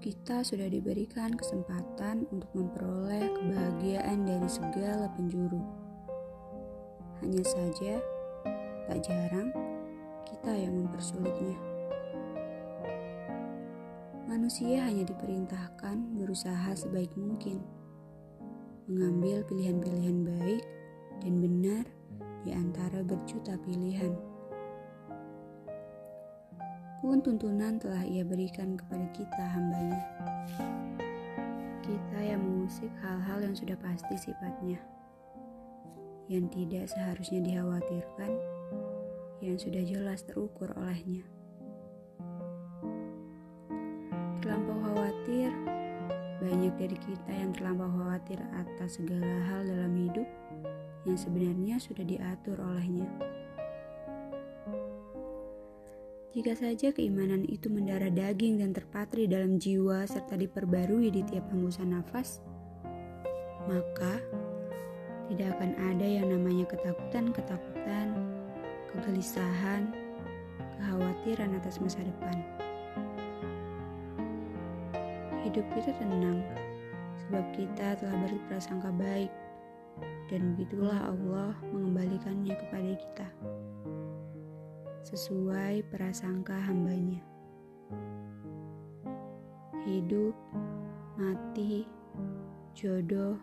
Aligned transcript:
Kita 0.00 0.42
sudah 0.42 0.66
diberikan 0.66 1.34
kesempatan 1.36 2.26
untuk 2.34 2.50
memperoleh 2.56 3.30
kebahagiaan 3.34 4.26
dari 4.26 4.48
segala 4.50 5.06
penjuru. 5.14 5.60
Hanya 7.22 7.42
saja, 7.46 8.02
tak 8.90 8.98
jarang 9.06 9.54
kita 10.26 10.52
yang 10.54 10.74
mempersulitnya. 10.84 11.56
Manusia 14.26 14.84
hanya 14.88 15.06
diperintahkan 15.06 16.18
berusaha 16.18 16.74
sebaik 16.74 17.14
mungkin, 17.14 17.62
mengambil 18.90 19.46
pilihan-pilihan 19.46 20.18
baik 20.26 20.64
dan 21.22 21.34
benar 21.40 21.84
di 22.44 22.52
antara 22.52 23.00
berjuta 23.00 23.56
pilihan 23.64 24.33
pun 27.04 27.20
tuntunan 27.20 27.76
telah 27.76 28.00
ia 28.08 28.24
berikan 28.24 28.80
kepada 28.80 29.04
kita 29.12 29.44
hambanya. 29.52 30.00
Kita 31.84 32.16
yang 32.16 32.40
mengusik 32.40 32.88
hal-hal 33.04 33.44
yang 33.44 33.52
sudah 33.52 33.76
pasti 33.76 34.16
sifatnya, 34.16 34.80
yang 36.32 36.48
tidak 36.48 36.88
seharusnya 36.88 37.44
dikhawatirkan, 37.44 38.32
yang 39.44 39.60
sudah 39.60 39.84
jelas 39.84 40.24
terukur 40.24 40.72
olehnya. 40.80 41.28
Terlampau 44.40 44.80
khawatir, 44.88 45.52
banyak 46.40 46.72
dari 46.80 46.96
kita 47.04 47.32
yang 47.36 47.52
terlampau 47.52 47.92
khawatir 48.00 48.40
atas 48.56 48.96
segala 48.96 49.44
hal 49.52 49.68
dalam 49.68 49.92
hidup 49.92 50.28
yang 51.04 51.20
sebenarnya 51.20 51.76
sudah 51.76 52.04
diatur 52.08 52.56
olehnya. 52.64 53.04
Jika 56.34 56.50
saja 56.50 56.90
keimanan 56.90 57.46
itu 57.46 57.70
mendarah 57.70 58.10
daging 58.10 58.58
dan 58.58 58.74
terpatri 58.74 59.30
dalam 59.30 59.54
jiwa 59.54 60.02
serta 60.02 60.34
diperbarui 60.34 61.06
di 61.14 61.22
tiap 61.22 61.46
hembusan 61.54 61.94
nafas, 61.94 62.42
maka 63.70 64.18
tidak 65.30 65.54
akan 65.54 65.78
ada 65.78 66.02
yang 66.02 66.26
namanya 66.26 66.66
ketakutan-ketakutan, 66.66 68.18
kegelisahan, 68.90 69.94
kekhawatiran 70.74 71.54
atas 71.54 71.78
masa 71.78 72.02
depan. 72.02 72.42
Hidup 75.46 75.70
kita 75.70 75.94
tenang, 76.02 76.42
sebab 77.22 77.46
kita 77.54 77.94
telah 77.94 78.16
berprasangka 78.26 78.90
baik, 78.98 79.30
dan 80.26 80.58
begitulah 80.58 80.98
Allah 80.98 81.54
mengembalikannya 81.70 82.58
kepada 82.58 82.90
kita 82.98 83.28
sesuai 85.04 85.84
prasangka 85.92 86.56
hambanya. 86.56 87.20
Hidup, 89.84 90.32
mati, 91.20 91.84
jodoh, 92.72 93.36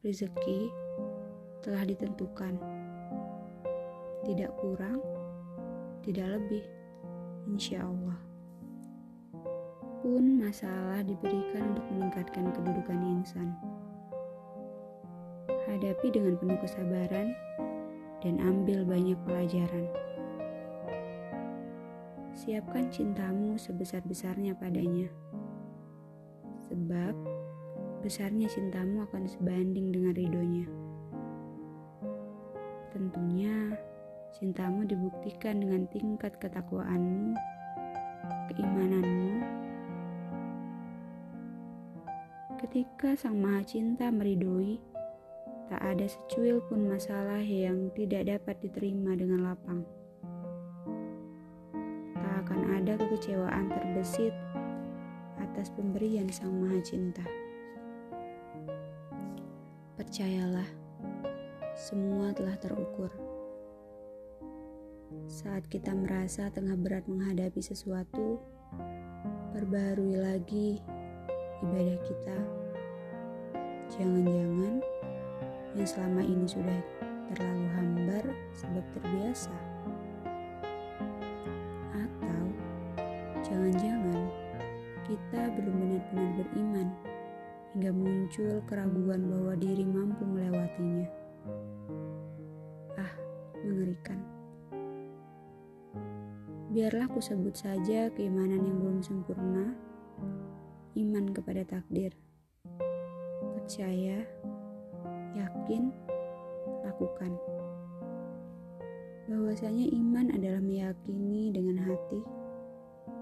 rezeki 0.00 0.72
telah 1.60 1.84
ditentukan. 1.84 2.56
Tidak 4.24 4.50
kurang, 4.56 5.04
tidak 6.00 6.40
lebih, 6.40 6.64
insya 7.44 7.84
Allah. 7.84 8.16
Pun 10.00 10.40
masalah 10.40 11.04
diberikan 11.04 11.76
untuk 11.76 11.84
meningkatkan 11.92 12.48
kedudukan 12.56 13.00
insan. 13.20 13.52
Hadapi 15.68 16.08
dengan 16.08 16.40
penuh 16.40 16.56
kesabaran 16.56 17.36
dan 18.24 18.40
ambil 18.40 18.88
banyak 18.88 19.16
pelajaran. 19.28 20.03
Siapkan 22.44 22.92
cintamu 22.92 23.56
sebesar-besarnya 23.56 24.52
padanya. 24.60 25.08
Sebab 26.68 27.16
besarnya 28.04 28.52
cintamu 28.52 29.00
akan 29.08 29.24
sebanding 29.24 29.88
dengan 29.88 30.12
ridhonya. 30.12 30.68
Tentunya 32.92 33.72
cintamu 34.36 34.84
dibuktikan 34.84 35.56
dengan 35.56 35.88
tingkat 35.88 36.36
ketakwaanmu, 36.36 37.32
keimananmu. 38.52 39.40
Ketika 42.60 43.16
Sang 43.16 43.40
Maha 43.40 43.64
Cinta 43.64 44.12
meridhoi, 44.12 44.76
tak 45.72 45.80
ada 45.80 46.04
secuil 46.04 46.60
pun 46.68 46.92
masalah 46.92 47.40
yang 47.40 47.88
tidak 47.96 48.28
dapat 48.28 48.60
diterima 48.60 49.16
dengan 49.16 49.48
lapang 49.48 50.03
akan 52.44 52.76
ada 52.76 53.00
kekecewaan 53.00 53.72
terbesit 53.72 54.36
atas 55.40 55.72
pemberian 55.72 56.28
Sang 56.28 56.52
Maha 56.52 56.76
Cinta. 56.84 57.24
Percayalah, 59.96 60.68
semua 61.72 62.36
telah 62.36 62.52
terukur. 62.60 63.08
Saat 65.24 65.72
kita 65.72 65.96
merasa 65.96 66.52
tengah 66.52 66.76
berat 66.76 67.08
menghadapi 67.08 67.64
sesuatu, 67.64 68.36
perbaharui 69.56 70.20
lagi 70.20 70.84
ibadah 71.64 71.98
kita. 72.04 72.38
Jangan-jangan 73.96 74.84
yang 75.80 75.88
selama 75.88 76.20
ini 76.20 76.44
sudah 76.44 76.80
terlalu 77.32 77.66
hambar 77.72 78.24
sebab 78.52 78.84
terbiasa. 78.92 79.73
Jangan-jangan 83.44 84.24
kita 85.04 85.52
belum 85.52 85.76
benar-benar 85.84 86.30
beriman 86.40 86.88
hingga 87.76 87.92
muncul 87.92 88.64
keraguan 88.64 89.28
bahwa 89.28 89.52
diri 89.60 89.84
mampu 89.84 90.24
melewatinya. 90.24 91.04
Ah, 92.96 93.12
mengerikan. 93.60 94.24
Biarlah 96.72 97.04
ku 97.12 97.20
sebut 97.20 97.52
saja 97.52 98.08
keimanan 98.16 98.64
yang 98.64 98.80
belum 98.80 99.04
sempurna, 99.04 99.76
iman 100.96 101.24
kepada 101.36 101.68
takdir. 101.68 102.16
Percaya, 103.60 104.24
yakin, 105.36 105.92
lakukan. 106.80 107.36
Bahwasanya 109.28 109.84
iman 110.00 110.32
adalah 110.32 110.64
meyakini 110.64 111.52
dengan 111.52 111.84
hati 111.84 112.43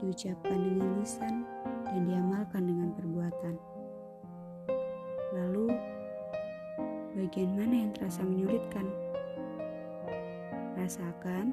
diucapkan 0.00 0.56
dengan 0.56 0.96
lisan, 0.98 1.44
dan 1.86 2.02
diamalkan 2.08 2.64
dengan 2.64 2.88
perbuatan. 2.96 3.54
Lalu, 5.36 5.68
bagian 7.14 7.52
mana 7.54 7.74
yang 7.86 7.90
terasa 7.94 8.24
menyulitkan? 8.24 8.86
Rasakan, 10.74 11.52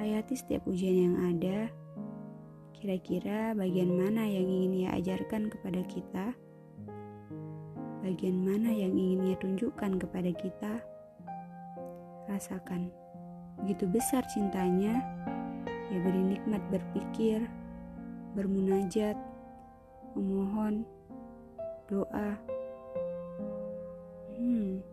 hayati 0.00 0.34
setiap 0.34 0.64
ujian 0.66 1.12
yang 1.12 1.16
ada. 1.34 1.58
Kira-kira 2.74 3.56
bagian 3.56 3.96
mana 3.96 4.28
yang 4.28 4.44
ingin 4.44 4.84
ia 4.84 4.90
ajarkan 4.98 5.48
kepada 5.48 5.80
kita? 5.88 6.26
Bagian 8.04 8.44
mana 8.44 8.68
yang 8.68 8.92
ingin 8.92 9.32
ia 9.32 9.36
tunjukkan 9.40 9.96
kepada 9.96 10.30
kita? 10.36 10.72
Rasakan, 12.28 12.92
begitu 13.62 13.88
besar 13.88 14.24
cintanya 14.32 15.00
Ya 16.04 16.12
beri 16.12 16.36
nikmat 16.36 16.60
berpikir, 16.68 17.48
bermunajat, 18.36 19.16
memohon, 20.12 20.84
doa. 21.88 22.36
Hmm, 24.36 24.84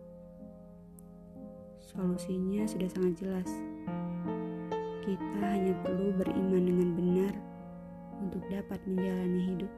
solusinya 1.84 2.64
sudah 2.64 2.88
sangat 2.96 3.12
jelas. 3.20 3.50
Kita 5.04 5.36
hanya 5.52 5.76
perlu 5.84 6.16
beriman 6.16 6.64
dengan 6.64 6.88
benar 6.96 7.34
untuk 8.24 8.40
dapat 8.48 8.80
menjalani 8.88 9.40
hidup. 9.52 9.72